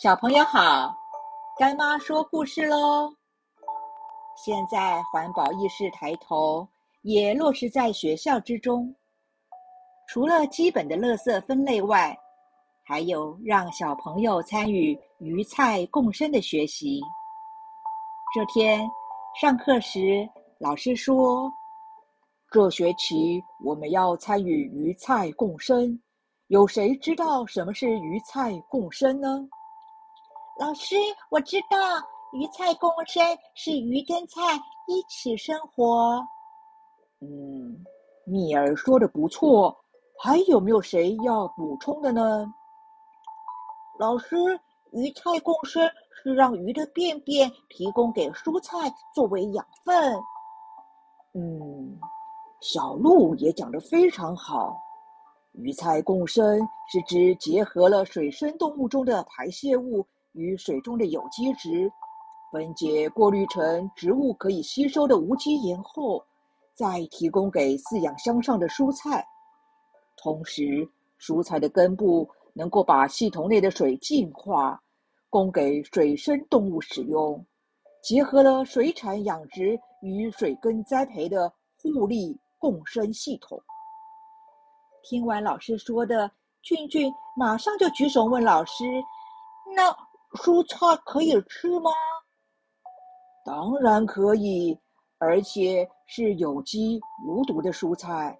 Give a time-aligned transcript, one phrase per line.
[0.00, 0.96] 小朋友好，
[1.58, 3.12] 干妈说故事喽。
[4.36, 6.64] 现在环保意识抬头，
[7.02, 8.94] 也落实在学校之中。
[10.06, 12.16] 除了基本的垃圾分类外，
[12.84, 17.00] 还有让小朋友参与鱼菜共生的学习。
[18.32, 18.88] 这天
[19.40, 20.24] 上课时，
[20.60, 21.50] 老师说
[22.52, 26.00] ：“这学期我们要参与鱼菜共生。
[26.46, 29.40] 有谁知道什么是鱼菜共生呢？”
[30.58, 30.96] 老师，
[31.30, 31.76] 我知道
[32.32, 34.40] 鱼菜共生是鱼跟菜
[34.88, 36.20] 一起生活。
[37.20, 37.78] 嗯，
[38.24, 39.72] 蜜儿说的不错，
[40.18, 42.52] 还有没有谁要补充的呢？
[44.00, 44.36] 老师，
[44.90, 50.20] 鱼菜共生是让鱼的便便提供给蔬菜作为养分。
[51.34, 51.96] 嗯，
[52.60, 54.76] 小鹿也讲得非常好，
[55.52, 56.58] 鱼菜共生
[56.90, 60.04] 是指结合了水生动物中的排泄物。
[60.38, 61.90] 与水中的有机质
[62.52, 66.24] 分解过滤成植物可以吸收的无机盐后，
[66.74, 69.26] 再提供给饲养箱上的蔬菜。
[70.16, 70.88] 同时，
[71.20, 74.80] 蔬菜的根部能够把系统内的水净化，
[75.28, 77.44] 供给水生动物使用，
[78.00, 83.60] 结合了水产养殖与水根栽培的互利共生系统。
[85.02, 86.30] 听完老师说的，
[86.62, 88.84] 俊俊马上就举手问老师
[89.74, 89.94] ：“那？”
[90.32, 91.90] 蔬菜可以吃吗？
[93.44, 94.78] 当然可以，
[95.18, 98.38] 而且是有机无毒的蔬菜。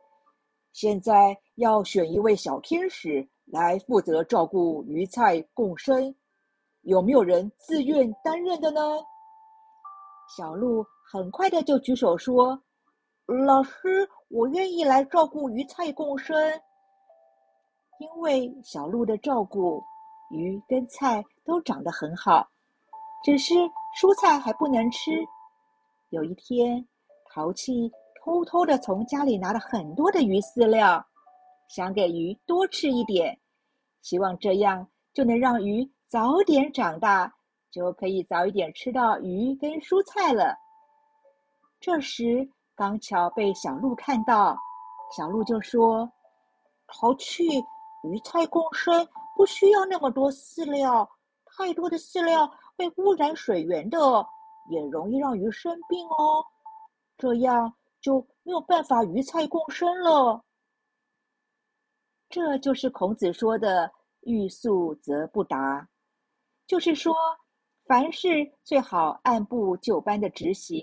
[0.73, 6.15] 现在要选一位小天使来负责照顾鱼菜共生，
[6.83, 8.81] 有没有人自愿担任的呢？
[10.37, 12.63] 小鹿很快的就举手说
[13.47, 16.37] ：“老师，我愿意来照顾鱼菜共生。”
[17.99, 19.83] 因为小鹿的照顾。
[20.31, 22.47] 鱼跟菜都长得很好，
[23.25, 23.55] 只是
[23.99, 25.11] 蔬菜还不能吃。
[26.11, 26.87] 有一天，
[27.31, 27.91] 淘气
[28.23, 31.05] 偷偷的从家里拿了很多的鱼饲料，
[31.69, 33.39] 想给鱼多吃一点，
[34.03, 37.33] 希望这样就能让鱼早点长大，
[37.71, 40.55] 就可以早一点吃到鱼跟蔬菜了。
[41.81, 44.57] 这时刚巧被小鹿看到，
[45.17, 46.11] 小鹿就说
[46.89, 47.45] ：“淘气，
[48.05, 49.07] 鱼菜共生。”
[49.39, 51.09] 不需要那么多饲料，
[51.45, 52.45] 太多的饲料
[52.77, 53.97] 会污染水源的，
[54.69, 56.45] 也容易让鱼生病哦。
[57.17, 60.43] 这样就没有办法鱼菜共生了。
[62.29, 63.89] 这就是孔子说的
[64.27, 65.89] “欲速则不达”，
[66.67, 67.15] 就是说，
[67.87, 68.29] 凡事
[68.65, 70.83] 最好按部就班的执行，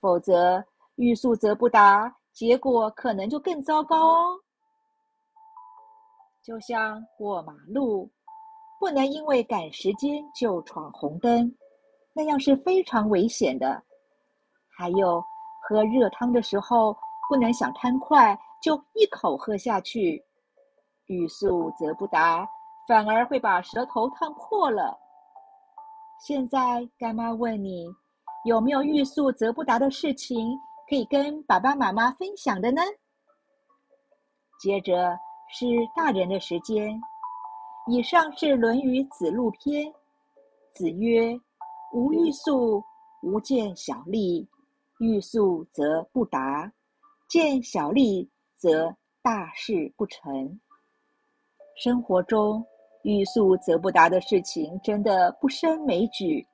[0.00, 0.64] 否则
[0.94, 4.40] “欲速则不达”，结果可能就更糟糕哦。
[6.42, 8.10] 就像过马路，
[8.80, 11.54] 不能因为赶时间就闯红灯，
[12.14, 13.82] 那样是非常危险的。
[14.78, 15.22] 还有，
[15.68, 16.96] 喝热汤的时候，
[17.28, 20.24] 不能想贪快就一口喝下去，
[21.06, 22.48] 欲速则不达，
[22.86, 24.98] 反而会把舌头烫破了。
[26.24, 27.86] 现在干妈问你，
[28.44, 30.56] 有没有欲速则不达的事情
[30.88, 32.80] 可以跟爸爸妈妈分享的呢？
[34.60, 35.18] 接着。
[35.50, 35.66] 是
[35.96, 37.00] 大人的时间。
[37.86, 39.86] 以上是《论语·子路篇》。
[40.72, 41.34] 子曰
[41.94, 42.82] ：“吾欲速，
[43.22, 44.46] 吾见小利；
[44.98, 46.70] 欲速则不达，
[47.28, 50.60] 见小利则大事不成。”
[51.82, 52.64] 生活中
[53.02, 56.46] 欲速则不达的事情真的不胜枚举。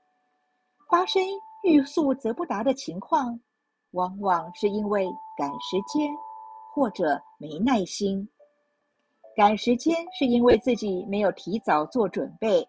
[0.89, 1.21] 发生
[1.65, 3.39] 欲速则不达的情况，
[3.91, 5.05] 往往是因为
[5.37, 6.09] 赶时间
[6.73, 8.27] 或者没耐心。
[9.37, 12.67] 赶时间是因为自己没有提早做准备，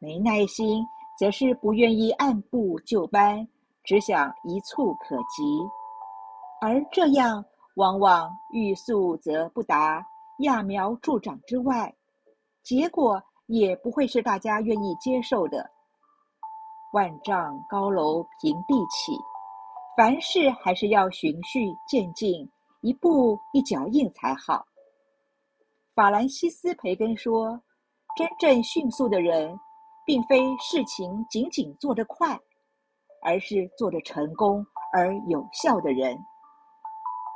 [0.00, 0.84] 没耐心
[1.16, 3.46] 则是不愿意按部就班，
[3.84, 5.42] 只想一蹴可及，
[6.60, 7.44] 而这样
[7.76, 10.04] 往往欲速则不达，
[10.40, 11.94] 揠苗助长之外，
[12.64, 15.70] 结果也不会是大家愿意接受的。
[16.92, 19.12] 万丈高楼平地起，
[19.96, 22.50] 凡事还是要循序渐进，
[22.80, 24.64] 一步一脚印才好。
[25.94, 27.60] 法兰西斯·培根说
[28.16, 29.58] ：“真正迅速的人，
[30.06, 32.38] 并非事情仅仅做得快，
[33.22, 36.16] 而是做得成功而有效的人。”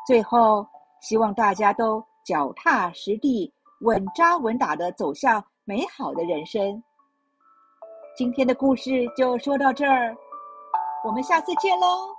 [0.06, 0.67] 最后，
[1.01, 6.83] 希望大家都脚踏实地、稳扎稳打的走向美好的人生。
[8.17, 10.17] 今天的故事就说到这儿，
[11.05, 12.14] 我们下次见喽。